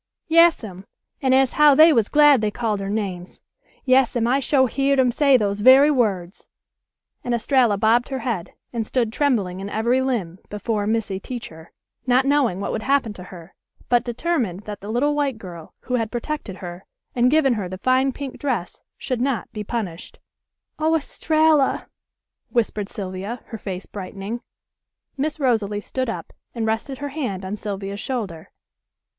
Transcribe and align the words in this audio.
Yas'm; 0.29 0.83
and 1.21 1.35
as 1.35 1.51
how 1.51 1.75
they 1.75 1.93
was 1.93 2.09
glad 2.09 2.41
they 2.41 2.49
called 2.49 2.79
her 2.79 2.89
names. 2.89 3.39
Yas'm, 3.85 4.25
I 4.25 4.39
sho' 4.39 4.65
heered 4.65 4.99
'em 4.99 5.11
say 5.11 5.37
those 5.37 5.59
very 5.59 5.91
words," 5.91 6.47
and 7.23 7.35
Estralla 7.35 7.77
bobbed 7.77 8.09
her 8.09 8.17
head, 8.25 8.53
and 8.73 8.83
stood 8.83 9.13
trembling 9.13 9.59
in 9.59 9.69
every 9.69 10.01
limb 10.01 10.39
before 10.49 10.87
"Missy 10.87 11.19
Teacher," 11.19 11.71
not 12.07 12.25
knowing 12.25 12.59
what 12.59 12.71
would 12.71 12.81
happen 12.81 13.13
to 13.13 13.25
her, 13.25 13.53
but 13.89 14.03
determined 14.03 14.61
that 14.61 14.81
the 14.81 14.89
little 14.89 15.13
white 15.13 15.37
girl, 15.37 15.75
who 15.81 15.93
had 15.97 16.09
protected 16.09 16.55
her, 16.65 16.83
and 17.13 17.29
given 17.29 17.53
her 17.53 17.69
the 17.69 17.77
fine 17.77 18.11
pink 18.11 18.39
dress, 18.39 18.81
should 18.97 19.21
not 19.21 19.51
be 19.51 19.63
punished. 19.63 20.17
"Oh, 20.79 20.95
Estralla!" 20.95 21.85
whispered 22.49 22.89
Sylvia, 22.89 23.43
her 23.49 23.59
face 23.59 23.85
brightening. 23.85 24.41
Miss 25.15 25.39
Rosalie 25.39 25.79
stood 25.79 26.09
up, 26.09 26.33
and 26.55 26.65
rested 26.65 26.97
her 26.97 27.09
hand 27.09 27.45
on 27.45 27.55
Sylvia's 27.55 27.99
shoulder. 27.99 28.49